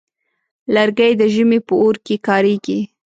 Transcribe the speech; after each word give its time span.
لرګی 0.73 1.11
د 1.21 1.21
ژمي 1.33 1.59
په 1.67 1.73
اور 1.81 1.95
کې 2.05 2.15
کارېږي. 2.27 2.79